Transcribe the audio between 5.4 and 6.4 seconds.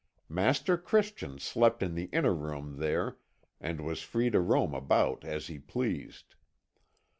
he pleased.